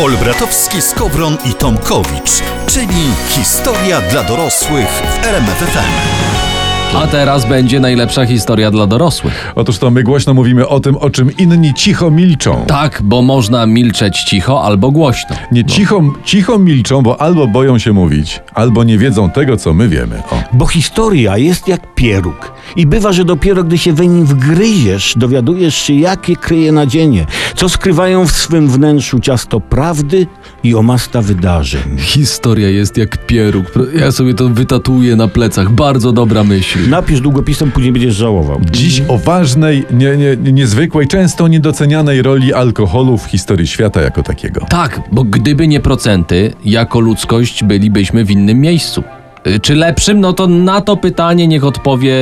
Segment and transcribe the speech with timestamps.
[0.00, 6.65] Olbratowski, Skowron i Tomkowicz, czyli historia dla dorosłych w RMFFM.
[7.02, 9.52] A teraz będzie najlepsza historia dla dorosłych.
[9.54, 12.64] Otóż to my głośno mówimy o tym, o czym inni cicho milczą.
[12.66, 15.36] Tak, bo można milczeć cicho albo głośno.
[15.52, 19.88] Nie cicho, cicho milczą, bo albo boją się mówić, albo nie wiedzą tego, co my
[19.88, 20.22] wiemy.
[20.30, 20.42] O.
[20.52, 22.52] Bo historia jest jak pieróg.
[22.76, 27.68] I bywa, że dopiero gdy się we nim wgryziesz, dowiadujesz się, jakie kryje nadzienie, co
[27.68, 30.26] skrywają w swym wnętrzu ciasto prawdy
[30.66, 31.82] i omasta wydarzeń.
[31.98, 33.66] Historia jest jak pieróg.
[33.94, 35.70] Ja sobie to wytatuję na plecach.
[35.72, 36.90] Bardzo dobra myśl.
[36.90, 38.60] Napisz długopisem, później będziesz żałował.
[38.70, 44.60] Dziś o ważnej, nie, nie, niezwykłej, często niedocenianej roli alkoholu w historii świata jako takiego.
[44.68, 49.02] Tak, bo gdyby nie procenty, jako ludzkość bylibyśmy w innym miejscu.
[49.46, 50.20] Y, Czy lepszym?
[50.20, 52.14] No to na to pytanie niech odpowie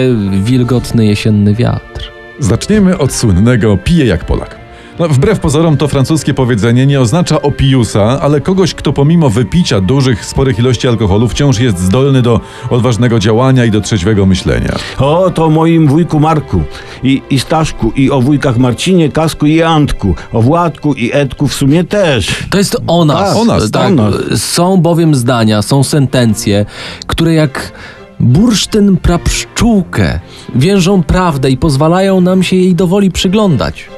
[0.44, 2.10] wilgotny jesienny wiatr.
[2.38, 4.63] Zaczniemy od słynnego pije jak Polak.
[4.98, 10.24] No, wbrew pozorom to francuskie powiedzenie nie oznacza opiusa, ale kogoś, kto pomimo wypicia dużych,
[10.24, 14.72] sporych ilości alkoholu wciąż jest zdolny do odważnego działania i do trzeźwego myślenia.
[14.98, 16.62] O, to o moim wujku Marku
[17.02, 21.54] i, i Staszku i o wujkach Marcinie, Kasku i Antku, o Władku i Edku w
[21.54, 22.44] sumie też.
[22.50, 23.28] To jest o nas.
[23.28, 23.86] Tak, o nas, tak.
[23.86, 24.14] o nas.
[24.36, 26.66] Są bowiem zdania, są sentencje,
[27.06, 27.72] które jak
[28.24, 30.20] bursztyn prapszczółkę
[30.54, 33.88] więżą prawdę i pozwalają nam się jej dowoli przyglądać.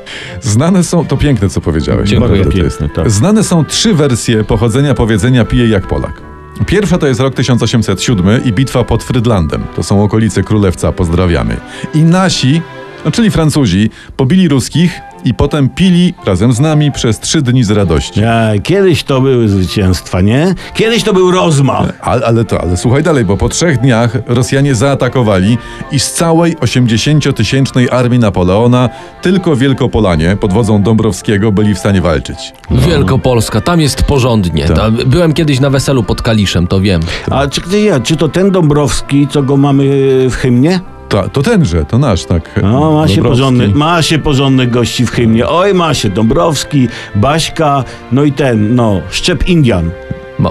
[0.41, 2.11] Znane są, to piękne co powiedziałeś.
[2.11, 2.45] Dziękuję.
[2.45, 2.79] to jest.
[2.79, 3.11] Piękne, tak.
[3.11, 6.23] Znane są trzy wersje pochodzenia powiedzenia pije jak Polak.
[6.67, 9.63] Pierwsza to jest rok 1807 i bitwa pod Frydlandem.
[9.77, 11.57] To są okolice Królewca, pozdrawiamy.
[11.95, 12.63] I nasi,
[13.05, 17.71] no czyli Francuzi, pobili ruskich i potem pili razem z nami przez trzy dni z
[17.71, 18.21] radości.
[18.21, 20.55] Ja, kiedyś to były zwycięstwa, nie?
[20.75, 21.93] Kiedyś to był rozmach.
[22.01, 25.59] Ale, ale to, ale słuchaj dalej, bo po trzech dniach Rosjanie zaatakowali
[25.93, 28.89] i z całej 80-tysięcznej armii Napoleona
[29.23, 32.53] tylko Wielkopolanie pod wodzą Dąbrowskiego byli w stanie walczyć.
[32.71, 34.65] Wielkopolska, tam jest porządnie.
[34.65, 34.77] Tak.
[34.77, 37.01] Ta- Byłem kiedyś na weselu pod Kaliszem, to wiem.
[37.31, 39.85] A czy, czy, ja, czy to ten Dąbrowski, co go mamy
[40.31, 40.81] w hymnie?
[41.09, 42.61] To, to tenże, to nasz, tak.
[42.63, 45.49] No, ma się, porządny, ma się porządnych gości w hymnie.
[45.49, 49.91] Oj, ma się Dąbrowski, Baśka, no i ten, no, Szczep Indian.
[50.39, 50.51] Ma,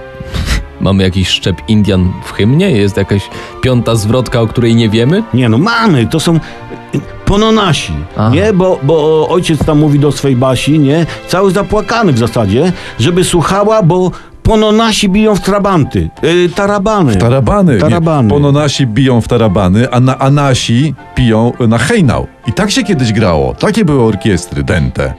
[0.82, 2.72] mamy jakiś szczep Indian w hymnie?
[2.72, 3.30] Jest jakaś
[3.62, 5.24] piąta zwrotka, o której nie wiemy?
[5.34, 6.40] Nie no, mamy, to są
[7.26, 8.30] pononasi, Aha.
[8.30, 8.54] nie?
[8.54, 11.06] Bo, bo ojciec tam mówi do swej Basi, nie?
[11.28, 14.12] Cały zapłakany w zasadzie, żeby słuchała, bo
[14.46, 17.16] pononasi biją w trabanty, y, tarabany.
[17.16, 17.78] Tarabany.
[17.78, 18.24] Tarabany.
[18.28, 22.28] Nie, pononasi biją w tarabany, a, na, a nasi piją na hejnał.
[22.48, 23.54] I tak się kiedyś grało.
[23.54, 25.14] Takie były orkiestry dente.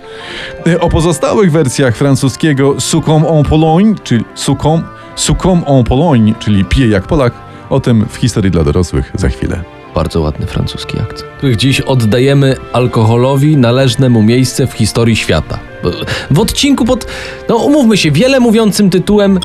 [0.66, 4.86] Y, O pozostałych wersjach francuskiego Succombe en Pologne, czyli Succombe,
[5.16, 7.32] Succombe en Pologne, czyli pije jak Polak,
[7.70, 9.60] o tym w historii dla dorosłych za chwilę.
[9.94, 11.22] Bardzo ładny francuski akcent.
[11.36, 15.58] Których dziś oddajemy alkoholowi należne mu miejsce w historii świata.
[16.30, 17.06] W odcinku pod,
[17.48, 19.40] no umówmy się, wiele mówiącym tytułem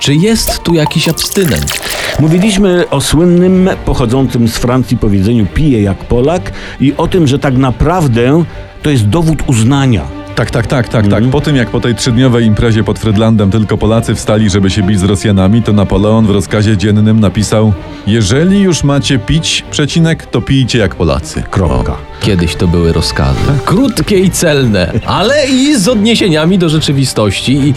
[0.00, 1.80] Czy jest tu jakiś abstynent?
[2.20, 7.56] Mówiliśmy o słynnym, pochodzącym z Francji powiedzeniu pije jak Polak i o tym, że tak
[7.56, 8.44] naprawdę
[8.82, 10.02] to jest dowód uznania.
[10.34, 11.22] Tak, tak, tak, tak, Mhm.
[11.24, 11.32] tak.
[11.32, 14.98] Po tym jak po tej trzydniowej imprezie pod Frydlandem tylko Polacy wstali, żeby się bić
[15.00, 17.72] z Rosjanami, to Napoleon w rozkazie dziennym napisał
[18.06, 21.42] Jeżeli już macie pić, przecinek, to pijcie jak Polacy.
[21.50, 21.96] Kropka.
[22.20, 23.38] Kiedyś to były rozkazy.
[23.64, 27.74] Krótkie i celne, ale i z odniesieniami do rzeczywistości i,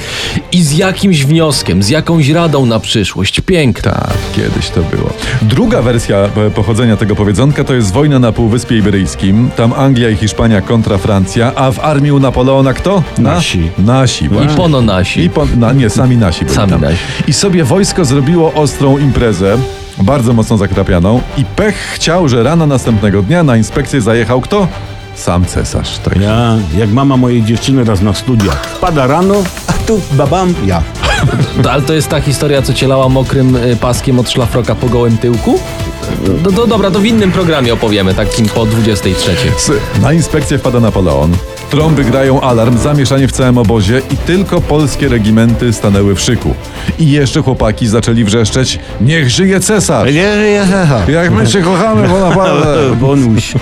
[0.52, 3.42] i z jakimś wnioskiem, z jakąś radą na przyszłość.
[3.42, 3.92] Piękne.
[3.92, 5.10] Tak, kiedyś to było.
[5.42, 9.50] Druga wersja e, pochodzenia tego powiedzonka to jest wojna na Półwyspie Iberyjskim.
[9.56, 13.04] Tam Anglia i Hiszpania kontra Francja, a w armii u Napoleona kto?
[13.18, 13.70] Na- Nasi.
[13.80, 14.58] Nasi, I właśnie.
[14.58, 15.22] pono nasi.
[15.22, 16.82] I po, na, nie, sami nasi byli Sami tam.
[16.82, 16.98] nasi.
[17.28, 19.58] I sobie wojsko zrobiło ostrą imprezę,
[19.98, 24.68] bardzo mocno zakrapianą i pech chciał, że rano następnego dnia na inspekcję zajechał kto?
[25.16, 25.98] Sam cesarz.
[25.98, 26.22] Tak.
[26.22, 28.66] Ja, jak mama mojej dziewczyny raz na studiach.
[28.66, 29.36] Wpada rano,
[29.68, 30.82] a tu babam, ja.
[31.64, 34.90] To, ale to jest ta historia, co cię lała mokrym y, paskiem od szlafroka po
[34.90, 35.60] gołym tyłku?
[36.44, 39.32] No, to dobra, to w innym programie opowiemy, takim po 23.
[39.58, 41.32] S- Na inspekcję wpada Napoleon.
[41.74, 46.54] Trąby grają alarm, zamieszanie w całym obozie i tylko polskie regimenty stanęły w szyku.
[47.00, 50.08] I jeszcze chłopaki zaczęli wrzeszczeć, niech żyje cesarz!
[50.14, 52.76] Nie, nie, Jak my się kochamy, bo naprawdę...
[53.02, 53.54] Bonuś.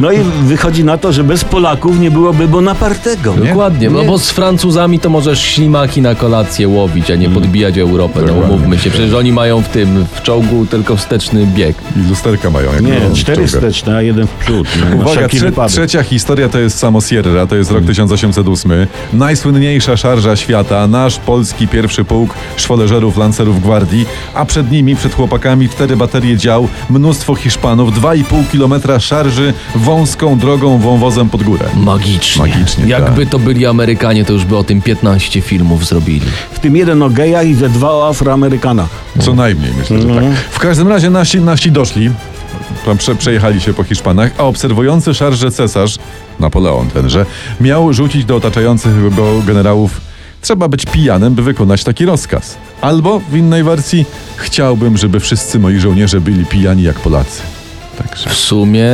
[0.00, 3.32] No i wychodzi na to, że bez Polaków nie byłoby Bonapartego.
[3.32, 4.06] Dokładnie, no Nie.
[4.08, 8.20] bo z Francuzami to możesz ślimaki na kolację łowić, a nie podbijać Europę.
[8.26, 11.76] No umówmy się, przecież oni mają w tym, w czołgu tylko wsteczny bieg.
[11.96, 12.72] I lusterka mają.
[12.72, 14.68] Jak Nie, cztery wsteczne, a jeden w przód.
[14.90, 18.86] No, Uwaga, trze- trzecia historia to jest samo Sierra, to jest rok 1808.
[19.12, 25.68] Najsłynniejsza szarża świata, nasz polski pierwszy pułk szwoleżerów, lancerów gwardii, a przed nimi, przed chłopakami,
[25.68, 31.66] cztery baterie dział, mnóstwo Hiszpanów, 2,5 kilometra szarży wąską drogą, wąwozem pod górę.
[31.76, 32.42] Magicznie.
[32.42, 33.32] Magicznie, Jakby tak.
[33.32, 36.26] to byli Amerykanie, to już by o tym 15 filmów zrobili.
[36.52, 38.86] W tym jeden o gejach i ze dwa o Afroamerykana.
[39.20, 40.24] Co najmniej, myślę, że tak.
[40.50, 42.10] W każdym razie nasi, nasi doszli,
[42.98, 45.98] prze, przejechali się po Hiszpanach, a obserwujący szarże cesarz,
[46.40, 47.26] Napoleon tenże,
[47.60, 50.00] miał rzucić do otaczających go generałów
[50.40, 52.56] Trzeba być pijanym, by wykonać taki rozkaz.
[52.80, 54.06] Albo w innej wersji
[54.36, 57.42] chciałbym, żeby wszyscy moi żołnierze byli pijani jak Polacy.
[57.98, 58.30] Także.
[58.30, 58.90] W sumie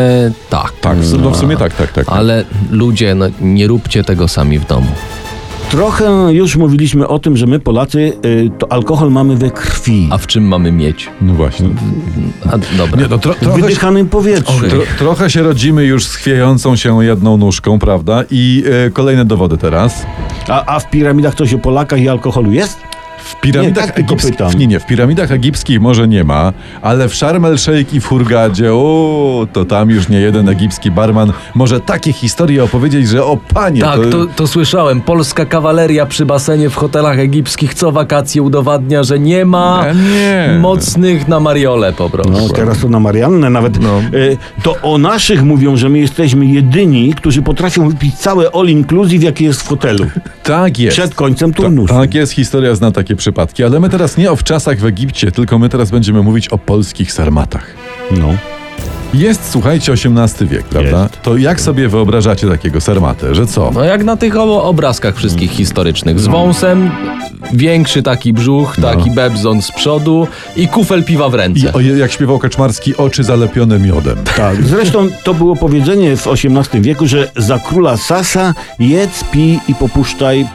[0.51, 0.73] tak.
[0.81, 2.07] Tak, w, no w sumie tak, tak, tak.
[2.07, 2.17] tak.
[2.17, 4.91] Ale ludzie, no, nie róbcie tego sami w domu.
[5.71, 10.09] Trochę już mówiliśmy o tym, że my Polacy y, to alkohol mamy we krwi.
[10.13, 11.11] A w czym mamy mieć?
[11.21, 11.69] No właśnie.
[12.53, 13.01] A, dobra.
[13.03, 14.53] Nie, no, tro, w trochę, się- wydychanym powietrzu.
[14.69, 18.25] Tro, trochę się rodzimy już z chwiejącą się jedną nóżką, prawda?
[18.31, 20.07] I e, kolejne dowody teraz.
[20.49, 22.79] A, a w piramidach coś o Polakach i alkoholu jest?
[23.25, 24.59] W piramidach Nie, tak egipskich.
[24.59, 28.07] Nie, nie, w piramidach egipskich może nie ma, ale w Sharm el Sheikh i w
[28.07, 33.37] Hurgadzie, o, to tam już nie jeden egipski barman może takie historie opowiedzieć, że o
[33.37, 35.01] panie, Tak, to, to słyszałem.
[35.01, 40.01] Polska kawaleria przy basenie w hotelach egipskich co wakacje udowadnia, że nie ma Nie,
[40.53, 40.59] nie.
[40.59, 42.33] mocnych na Mariole po prostu.
[42.33, 43.81] No, teraz to na Mariannę nawet.
[43.83, 44.01] No.
[44.15, 49.23] Y, to o naszych mówią, że my jesteśmy jedyni, którzy potrafią wypić całe all inclusive,
[49.25, 50.07] jakie jest w hotelu.
[50.43, 50.97] tak jest.
[50.97, 51.95] Przed końcem Ta, turnusu.
[51.95, 55.59] tak jest, historia zna takie przypadki, ale my teraz nie o wczasach w Egipcie, tylko
[55.59, 57.75] my teraz będziemy mówić o polskich sarmatach.
[58.11, 58.54] No.
[59.15, 61.03] Jest, słuchajcie, XVIII wiek, prawda?
[61.03, 61.23] Jest.
[61.23, 63.71] To jak sobie wyobrażacie takiego sarmatę, że co?
[63.75, 66.21] No jak na tych obo- obrazkach wszystkich historycznych.
[66.21, 66.91] Z wąsem,
[67.53, 70.27] większy taki brzuch, taki bebzon z przodu
[70.57, 71.73] i kufel piwa w I ręce.
[71.73, 74.17] o, jak śpiewał Kaczmarski, oczy zalepione miodem.
[74.37, 74.63] Tak.
[74.63, 80.41] Zresztą to było powiedzenie w XVIII wieku, że za króla Sasa jedz, pij i popuszczaj
[80.41, 80.47] y,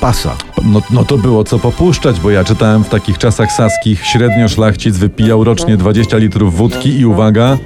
[0.00, 0.36] pasa.
[0.64, 4.96] No, no to było co popuszczać, bo ja czytałem w takich czasach saskich, średnio szlachcic
[4.96, 7.58] wypijał rocznie 20 litrów wódki i uwaga,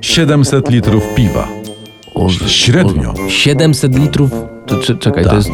[0.00, 1.48] 700 litrów piwa.
[2.46, 3.10] Średnio.
[3.26, 4.30] o, 700 litrów.
[4.66, 5.30] To, czekaj, Tak.
[5.32, 5.50] to jest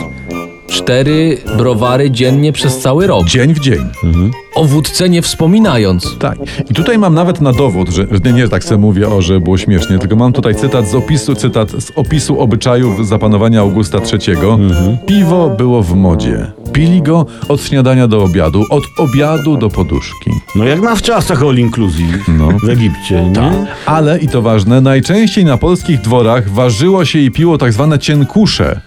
[0.73, 3.27] cztery browary dziennie przez cały rok.
[3.27, 3.81] Dzień w dzień.
[4.55, 6.19] O wódce nie wspominając.
[6.19, 6.39] Tak.
[6.71, 9.59] I tutaj mam nawet na dowód, że, nie, nie tak sobie mówię, o, że było
[9.59, 14.37] śmiesznie, tylko mam tutaj cytat z opisu, cytat z opisu obyczajów zapanowania Augusta III.
[15.07, 16.53] Piwo było w modzie.
[16.73, 20.31] Pili go od śniadania do obiadu, od obiadu do poduszki.
[20.55, 22.49] No jak na wczasach all inclusive No.
[22.63, 23.67] w Egipcie, nie?
[23.87, 28.81] Ale, i to ważne, najczęściej na polskich dworach ważyło się i piło tak zwane cienkusze.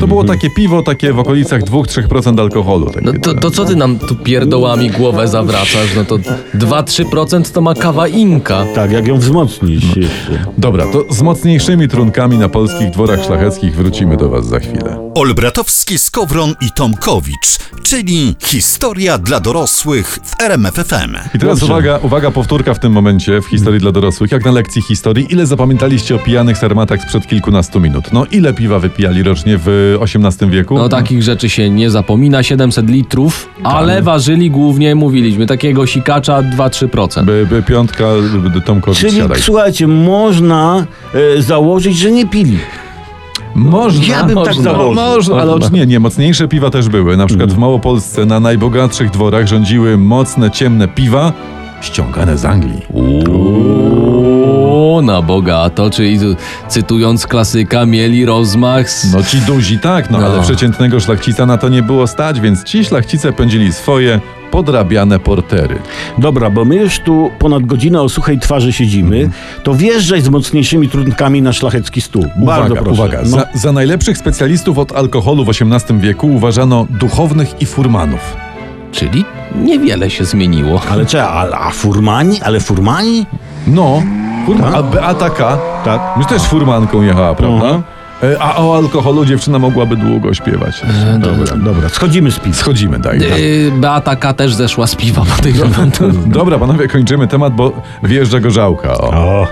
[0.00, 2.86] To było takie piwo, takie w okolicach 2-3% alkoholu.
[2.90, 5.96] Takie No to, to co ty nam tu pierdołami głowę zawracasz?
[5.96, 6.18] No to
[6.54, 8.64] 2-3% to ma kawa Inka.
[8.74, 10.02] Tak, jak ją wzmocnisz No.
[10.02, 10.44] jeszcze.
[10.58, 15.09] Dobra, to z mocniejszymi trunkami na polskich dworach szlacheckich wrócimy do Was za chwilę.
[15.14, 21.16] Olbratowski, Skowron i Tomkowicz, czyli historia dla dorosłych w RMFFM.
[21.34, 21.72] I teraz Dobrze.
[21.74, 24.32] uwaga, uwaga, powtórka w tym momencie w historii dla dorosłych.
[24.32, 28.12] Jak na lekcji historii, ile zapamiętaliście o pijanych sarmatach sprzed kilkunastu minut?
[28.12, 30.78] No ile piwa wypijali rocznie w XVIII wieku?
[30.78, 37.24] No takich rzeczy się nie zapomina, 700 litrów, ale ważyli głównie, mówiliśmy, takiego sikacza 2-3%.
[37.24, 38.04] By, by piątka,
[38.54, 39.40] by Tomkowicz Czyli siadaj.
[39.42, 40.86] słuchajcie, można
[41.38, 42.58] e, założyć, że nie pili.
[43.54, 44.06] Można.
[44.06, 44.62] Ja bym tak można.
[44.62, 44.94] założył.
[44.94, 47.16] No, można, ale nie, nie, mocniejsze piwa też były.
[47.16, 51.32] Na przykład w Małopolsce na najbogatszych dworach rządziły mocne, ciemne piwa
[51.80, 52.82] ściągane z Anglii.
[54.80, 56.36] O, na bogato, czyli tu,
[56.68, 59.12] cytując klasyka, mieli rozmach z...
[59.14, 60.26] No ci duzi tak, no, No.
[60.26, 64.20] ale przeciętnego szlachcica na to nie było stać, więc ci szlachcice pędzili swoje
[64.50, 65.78] podrabiane portery.
[66.18, 69.30] Dobra, bo my już tu ponad godzinę o suchej twarzy siedzimy,
[69.62, 72.26] to wjeżdżaj z mocniejszymi trunkami na szlachecki stół.
[72.36, 72.90] Bardzo Uwaga, proszę.
[73.02, 73.18] uwaga.
[73.22, 73.28] No.
[73.28, 78.36] Za, za najlepszych specjalistów od alkoholu w XVIII wieku uważano duchownych i furmanów.
[78.92, 79.24] Czyli
[79.64, 80.82] niewiele się zmieniło.
[80.90, 82.40] Ale czy, a, a furmani?
[82.42, 83.26] Ale furmani?
[83.66, 84.02] No,
[84.52, 84.80] furman, Tak?
[84.80, 85.58] a Beata K.
[85.84, 86.00] Tak.
[86.16, 87.64] Już też furmanką jechała, prawda?
[87.66, 87.82] Mhm.
[88.22, 90.82] E, A o alkoholu dziewczyna mogłaby długo śpiewać.
[91.18, 92.56] Dobra, dobra, schodzimy z piw.
[92.56, 93.18] Schodzimy, daj.
[93.18, 94.32] Yy, Beata K.
[94.32, 95.90] też zeszła z piwa, podejrzewam.
[96.26, 98.92] Dobra, panowie, kończymy temat, bo wjeżdża gorzałka.
[98.98, 99.08] O.
[99.10, 99.46] O.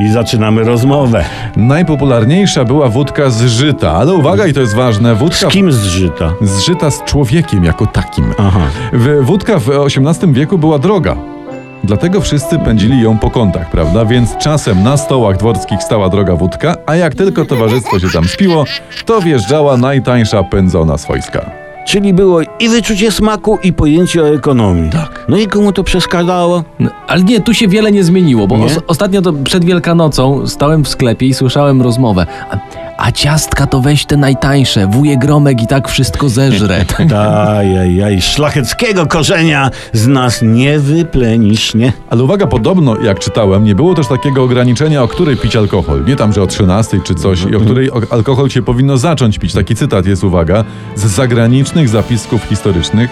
[0.00, 1.24] I zaczynamy rozmowę.
[1.56, 6.32] Najpopularniejsza była wódka z żyta, ale uwaga, i to jest ważne, Z wódka kim zżyta?
[6.42, 8.24] z żyta z człowiekiem jako takim.
[8.38, 8.60] Aha.
[8.92, 11.16] W- Wódka w XVIII wieku była droga.
[11.84, 14.04] Dlatego wszyscy pędzili ją po kątach, prawda?
[14.04, 18.64] Więc czasem na stołach dworskich stała droga wódka, a jak tylko towarzystwo się tam spiło,
[19.06, 21.50] to wjeżdżała najtańsza pędzona swojska.
[21.86, 24.90] Czyli było i wyczucie smaku, i pojęcie o ekonomii.
[24.90, 25.24] Tak.
[25.28, 26.64] No i komu to przeszkadzało?
[26.80, 30.84] No, ale nie, tu się wiele nie zmieniło, bo os- ostatnio to przed Wielkanocą stałem
[30.84, 32.26] w sklepie i słyszałem rozmowę.
[32.50, 32.56] A,
[32.98, 36.84] a ciastka to weź te najtańsze, wujek Romek i tak wszystko zeżre.
[37.58, 41.92] Ajajaj, szlacheckiego korzenia z nas nie wyplenisz, nie?
[42.10, 46.04] Ale uwaga, podobno, jak czytałem, nie było też takiego ograniczenia, o której pić alkohol.
[46.04, 49.52] Nie tam, że o 13 czy coś, i o której alkohol się powinno zacząć pić.
[49.52, 50.64] Taki cytat jest, uwaga,
[50.96, 53.10] z zagranicznych zapisków historycznych.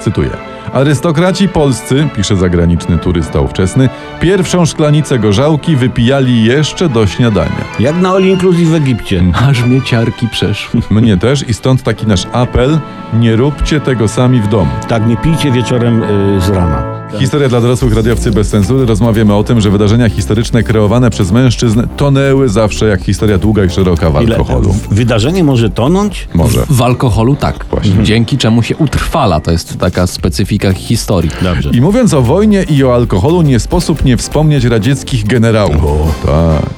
[0.00, 0.47] Cytuję.
[0.72, 3.88] Arystokraci polscy, pisze zagraniczny turysta ówczesny,
[4.20, 7.64] pierwszą szklanicę gorzałki wypijali jeszcze do śniadania.
[7.80, 9.24] Jak na all inclusive w Egipcie.
[9.48, 10.80] Aż mnie ciarki przeszły.
[11.00, 12.78] Mnie też i stąd taki nasz apel,
[13.14, 14.70] nie róbcie tego sami w domu.
[14.88, 16.97] Tak, nie pijcie wieczorem y, z rana.
[17.16, 18.86] Historia dla dorosłych radiowcy bez cenzury.
[18.86, 23.70] Rozmawiamy o tym, że wydarzenia historyczne kreowane przez mężczyzn tonęły zawsze jak historia długa i
[23.70, 24.74] szeroka w alkoholu.
[24.90, 26.28] Wydarzenie może tonąć?
[26.34, 26.66] Może.
[26.70, 27.66] W alkoholu tak.
[27.70, 28.02] Właśnie.
[28.02, 29.40] Dzięki czemu się utrwala.
[29.40, 31.30] To jest taka specyfika historii.
[31.42, 31.70] Dobrze.
[31.70, 35.76] I mówiąc o wojnie i o alkoholu, nie sposób nie wspomnieć radzieckich generałów.
[36.22, 36.77] Tak, tak.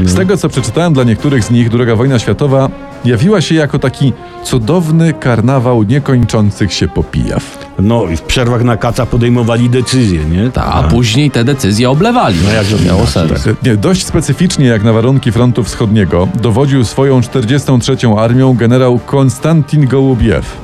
[0.00, 2.68] Z tego, co przeczytałem dla niektórych z nich, II wojna światowa
[3.04, 4.12] jawiła się jako taki
[4.44, 7.58] cudowny karnawał niekończących się popijaw.
[7.78, 10.50] No i w przerwach na kaca podejmowali decyzje, nie?
[10.50, 12.36] Ta, a później te decyzje oblewali.
[12.44, 13.48] No jak to miało sens.
[13.62, 17.96] Nie, dość specyficznie jak na warunki frontu wschodniego dowodził swoją 43.
[18.18, 20.56] armią generał Konstantin Gołubiew.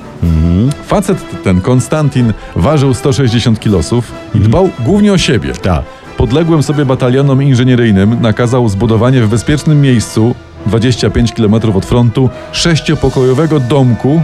[0.86, 5.52] Facet ten, Konstantin, ważył 160 kilosów i dbał głównie o siebie.
[5.52, 5.82] Tak.
[6.16, 10.34] Podległym sobie batalionom inżynieryjnym nakazał zbudowanie w bezpiecznym miejscu,
[10.66, 14.22] 25 km od frontu, sześciopokojowego domku.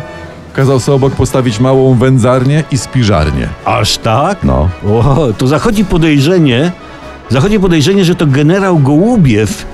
[0.52, 3.49] Kazał sobie obok postawić małą wędzarnię i spiżarnię.
[3.64, 4.45] Aż tak?
[4.45, 4.69] No.
[4.88, 6.73] O, to zachodzi podejrzenie,
[7.28, 9.66] zachodzi podejrzenie, że to generał Gołubiew,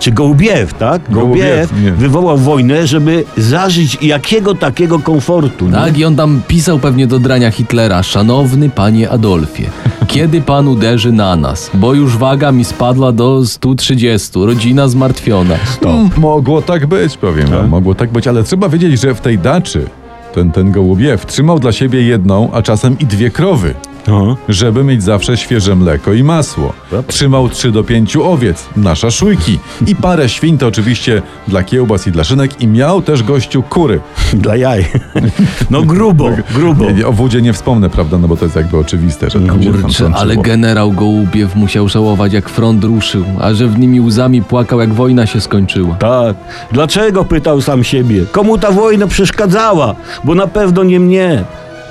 [0.00, 1.02] czy Gołubiew, tak?
[1.10, 1.92] Gołubiew, nie.
[1.92, 5.66] wywołał wojnę, żeby zażyć jakiego takiego komfortu.
[5.66, 5.72] nie?
[5.72, 8.02] Tak, i on tam pisał pewnie do drania Hitlera.
[8.02, 9.64] Szanowny panie Adolfie,
[10.08, 11.70] kiedy pan uderzy na nas?
[11.74, 15.54] Bo już waga mi spadła do 130, rodzina zmartwiona.
[15.84, 17.68] Mm, Mogło tak być, powiem wam.
[17.68, 19.86] Mogło tak być, ale trzeba wiedzieć, że w tej daczy
[20.34, 23.74] ten, ten Gołubiew trzymał dla siebie jedną, a czasem i dwie krowy.
[24.08, 24.36] Aha.
[24.48, 26.72] żeby mieć zawsze świeże mleko i masło.
[27.06, 32.12] Trzymał 3 do 5 owiec na szaszłyki i parę świń to oczywiście dla kiełbas i
[32.12, 34.00] dla szynek i miał też gościu kury.
[34.34, 34.86] Dla jaj.
[35.70, 36.84] No grubo, grubo.
[36.84, 39.62] Nie, nie, o wódzie nie wspomnę, prawda, no bo to jest jakby oczywiste, że tam
[39.62, 44.00] się tam Kurczę, ale generał Gołubiew musiał żałować, jak front ruszył, a że w nimi
[44.00, 45.94] łzami płakał, jak wojna się skończyła.
[45.94, 46.36] Tak.
[46.72, 48.24] Dlaczego pytał sam siebie?
[48.32, 49.94] Komu ta wojna przeszkadzała?
[50.24, 51.44] Bo na pewno nie mnie.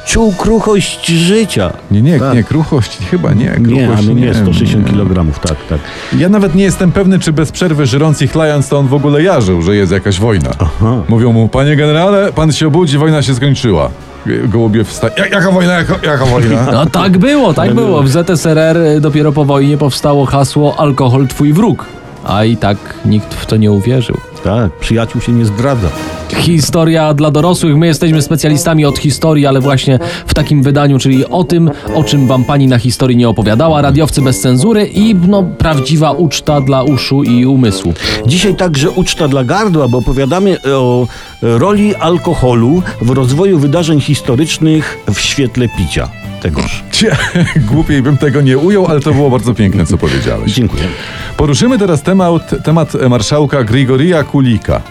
[0.05, 1.74] Czuł kruchość życia.
[1.91, 2.33] Nie, nie, Tak.
[2.33, 3.47] nie, kruchość chyba nie.
[3.51, 4.91] Kruchość, Nie, ale nie, nie 160 nie.
[4.91, 5.79] kg, tak, tak.
[6.17, 9.24] Ja nawet nie jestem pewny, czy bez przerwy żrąc i chlając, to on w ogóle
[9.24, 10.50] jarzył, że jest jakaś wojna.
[10.59, 10.95] Aha.
[11.09, 13.89] Mówią mu, panie generale, pan się obudzi, wojna się skończyła.
[14.47, 15.13] Gołubiew wstaje.
[15.17, 16.65] Ja, jaka wojna, jaka, jaka wojna?
[16.71, 18.03] No tak było, tak było.
[18.03, 21.85] W ZSRR dopiero po wojnie powstało hasło alkohol twój wróg.
[22.25, 24.17] A i tak nikt w to nie uwierzył.
[24.45, 25.87] Tak, przyjaciół się nie zdradza.
[26.35, 27.77] Historia dla dorosłych.
[27.77, 32.27] My jesteśmy specjalistami od historii, ale właśnie w takim wydaniu, czyli o tym, o czym
[32.27, 33.81] wam pani na historii nie opowiadała.
[33.81, 37.93] Radiowcy bez cenzury i no, prawdziwa uczta dla uszu i umysłu.
[38.25, 41.07] Dzisiaj także uczta dla gardła, bo opowiadamy o
[41.41, 46.25] roli alkoholu w rozwoju wydarzeń historycznych w świetle picia.
[46.45, 46.83] Tegoż.
[46.91, 47.15] Cie,
[47.71, 50.53] Głupiej bym tego nie ujął, ale to było bardzo piękne, co powiedziałeś.
[50.53, 50.83] Dziękuję.
[51.37, 54.81] Poruszymy teraz temat, temat marszałka Grigoria Kulika.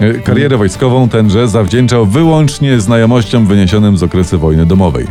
[0.00, 5.06] E, Karierę wojskową tenże zawdzięczał wyłącznie znajomościom wyniesionym z okresu wojny domowej.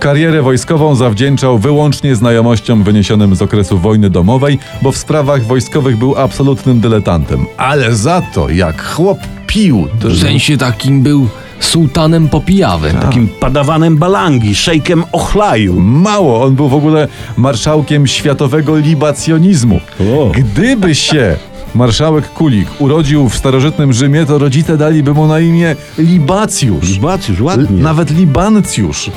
[0.00, 6.16] Karierę wojskową zawdzięczał wyłącznie znajomościom wyniesionym z okresu wojny domowej, bo w sprawach wojskowych był
[6.16, 7.46] absolutnym dyletantem.
[7.56, 11.28] Ale za to, jak chłop pił, to W sensie takim był
[11.60, 12.96] sułtanem popijawym.
[12.96, 15.80] Takim padawanem balangi, szejkiem ochlaju.
[15.80, 19.80] Mało, on był w ogóle marszałkiem światowego libacjonizmu.
[20.00, 20.30] O.
[20.34, 21.36] Gdyby się
[21.74, 26.86] marszałek Kulik urodził w starożytnym Rzymie, to rodzice daliby mu na imię Libacjusz.
[26.88, 27.82] Zbaczysz, L- ładnie.
[27.82, 29.10] Nawet Libancjusz.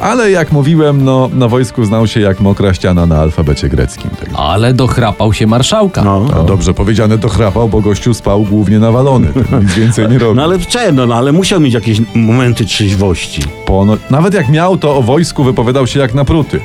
[0.00, 4.10] Ale jak mówiłem, no, na wojsku znał się jak mokra ściana na alfabecie greckim.
[4.20, 4.28] Tak.
[4.36, 6.02] Ale dochrapał się marszałka.
[6.04, 6.26] No.
[6.36, 9.28] No, dobrze powiedziane, dochrapał, bo gościu spał głównie nawalony.
[9.62, 10.34] Nic więcej nie robił.
[10.34, 11.06] No ale czemu?
[11.06, 13.42] No ale musiał mieć jakieś momenty trzeźwości.
[13.66, 13.96] Pono...
[14.10, 16.60] Nawet jak miał, to o wojsku wypowiadał się jak napruty.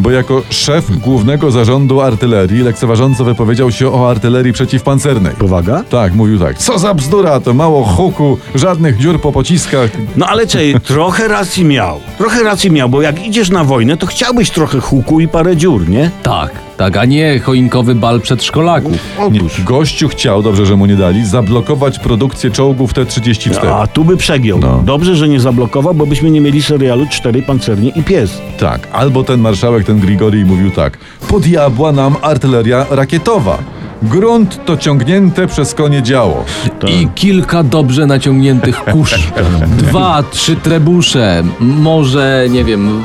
[0.00, 5.34] Bo jako szef głównego zarządu artylerii lekceważąco wypowiedział się o artylerii przeciwpancernej.
[5.38, 5.84] Powaga?
[5.90, 6.58] Tak, mówił tak.
[6.58, 9.90] Co za bzdura, to mało huku, żadnych dziur po pociskach.
[10.16, 12.00] No ale czej, trochę racji miał.
[12.18, 15.88] Trochę racji miał, bo jak idziesz na wojnę, to chciałbyś trochę huku i parę dziur,
[15.88, 16.10] nie?
[16.22, 18.92] Tak, tak, a nie choinkowy bal przedszkolaków.
[19.30, 23.66] Nie, gościu chciał, dobrze, że mu nie dali, zablokować produkcję czołgów T-34.
[23.66, 24.58] A tu by przegiął.
[24.58, 24.82] No.
[24.84, 28.38] Dobrze, że nie zablokował, bo byśmy nie mieli serialu Cztery Pancernie i Pies.
[28.58, 30.98] Tak, albo ten marszałek, ten Grigori mówił tak.
[31.28, 33.58] Podjabła nam artyleria rakietowa.
[34.02, 36.44] Grunt to ciągnięte przez konie działo.
[36.88, 39.14] I kilka dobrze naciągniętych kusz.
[39.78, 41.42] Dwa, trzy trebusze.
[41.60, 43.02] Może, nie wiem.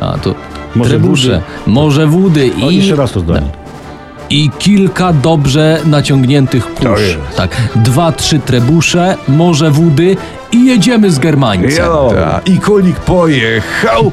[0.00, 0.34] A to.
[0.74, 1.28] Może trebusze.
[1.28, 1.42] wódy.
[1.66, 2.50] Może wódy.
[2.64, 3.50] O, I, jeszcze raz to zdanie.
[4.30, 7.36] I kilka dobrze naciągniętych jest.
[7.36, 7.56] Tak.
[7.76, 9.16] Dwa, trzy trebusze.
[9.28, 10.16] Może wódy.
[10.56, 11.86] I jedziemy z Germańcem.
[11.86, 14.12] Ta, I Kulik pojechał.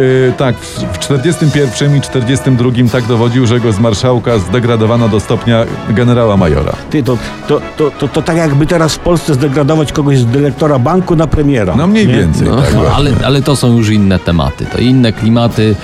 [0.00, 5.20] Y, tak, w, w 41 i 42 tak dowodził, że go z marszałka zdegradowano do
[5.20, 6.72] stopnia generała majora.
[6.90, 10.78] Ty, to, to, to, to, to tak jakby teraz w Polsce zdegradować kogoś z dyrektora
[10.78, 11.74] banku na premiera.
[11.76, 12.14] No mniej nie?
[12.14, 12.48] więcej.
[12.48, 12.90] No, tak, właśnie.
[12.90, 14.66] ale, ale to są już inne tematy.
[14.66, 15.76] To inne klimaty.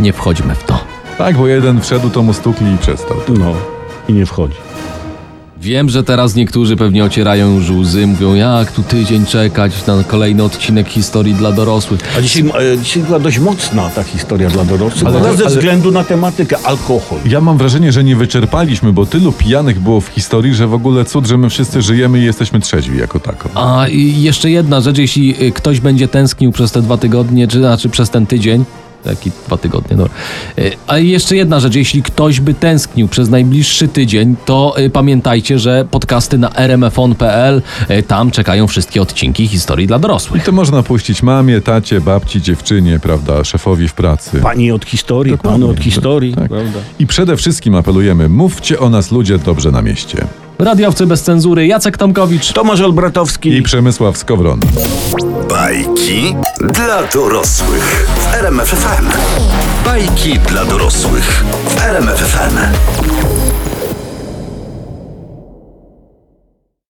[0.00, 0.78] Nie wchodźmy w to.
[1.18, 3.16] tak, bo jeden wszedł, to mu stukli i przestał.
[3.38, 3.54] No.
[4.08, 4.56] I nie wchodzi.
[5.62, 10.42] Wiem, że teraz niektórzy pewnie ocierają już łzy, mówią jak tu tydzień czekać na kolejny
[10.44, 12.00] odcinek historii dla dorosłych.
[12.18, 12.42] A dzisiaj,
[12.74, 16.04] e, dzisiaj była dość mocna ta historia dla dorosłych, Ale- ale, ze ale- względu na
[16.04, 17.18] tematykę alkohol.
[17.26, 21.04] Ja mam wrażenie, że nie wyczerpaliśmy, bo tylu pijanych było w historii, że w ogóle
[21.04, 23.48] cud, że my wszyscy żyjemy i jesteśmy trzeźwi jako tako.
[23.54, 27.58] A i jeszcze jedna rzecz, jeśli y, ktoś będzie tęsknił przez te dwa tygodnie, czy
[27.58, 28.64] znaczy przez ten tydzień,
[29.06, 30.06] Jaki dwa tygodnie, no.
[30.58, 35.58] Y, A jeszcze jedna rzecz, jeśli ktoś by tęsknił przez najbliższy tydzień, to y, pamiętajcie,
[35.58, 40.44] że podcasty na rmfon.pl, y, tam czekają wszystkie odcinki historii dla I dorosłych.
[40.44, 44.40] to można puścić mamie, tacie, babci, dziewczynie, prawda, szefowi w pracy.
[44.42, 45.60] Pani od historii, Dokładnie.
[45.60, 46.34] panu od historii.
[46.34, 46.48] Tak.
[46.48, 46.78] Prawda?
[46.98, 50.26] I przede wszystkim apelujemy, mówcie o nas ludzie dobrze na mieście.
[50.58, 52.52] Radiowcy bez cenzury, Jacek Tomkowicz.
[52.52, 53.56] Tomasz Olbratowski.
[53.56, 54.60] I Przemysław Skowron.
[55.48, 56.36] Bajki
[56.74, 59.06] dla dorosłych w RMF FM.
[59.84, 62.56] Bajki dla dorosłych w RMF FM.